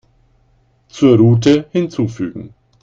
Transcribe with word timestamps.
Zur 0.87 1.15
Route 1.19 1.67
hinzufügen. 1.73 2.55